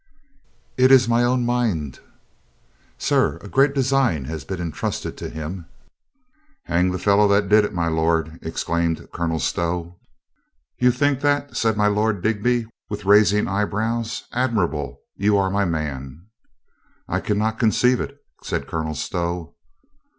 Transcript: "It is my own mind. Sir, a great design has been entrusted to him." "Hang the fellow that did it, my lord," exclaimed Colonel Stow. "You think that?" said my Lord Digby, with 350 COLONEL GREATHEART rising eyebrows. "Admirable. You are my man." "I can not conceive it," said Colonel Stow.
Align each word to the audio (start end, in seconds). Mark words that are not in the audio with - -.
"It 0.79 0.91
is 0.91 1.07
my 1.07 1.23
own 1.23 1.45
mind. 1.45 1.99
Sir, 2.97 3.37
a 3.43 3.47
great 3.47 3.75
design 3.75 4.25
has 4.25 4.43
been 4.43 4.59
entrusted 4.59 5.15
to 5.17 5.29
him." 5.29 5.67
"Hang 6.63 6.89
the 6.89 6.97
fellow 6.97 7.27
that 7.27 7.49
did 7.49 7.65
it, 7.65 7.71
my 7.75 7.87
lord," 7.87 8.39
exclaimed 8.41 9.07
Colonel 9.13 9.37
Stow. 9.37 9.97
"You 10.79 10.89
think 10.89 11.19
that?" 11.21 11.55
said 11.55 11.77
my 11.77 11.85
Lord 11.85 12.23
Digby, 12.23 12.65
with 12.89 13.01
350 13.01 13.45
COLONEL 13.45 13.45
GREATHEART 13.67 13.73
rising 13.75 13.89
eyebrows. 13.93 14.23
"Admirable. 14.31 14.99
You 15.17 15.37
are 15.37 15.51
my 15.51 15.65
man." 15.65 16.25
"I 17.07 17.19
can 17.19 17.37
not 17.37 17.59
conceive 17.59 18.01
it," 18.01 18.17
said 18.41 18.65
Colonel 18.65 18.95
Stow. 18.95 19.53